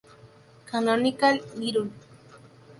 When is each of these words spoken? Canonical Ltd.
Canonical 0.69 1.35
Ltd. 1.61 1.91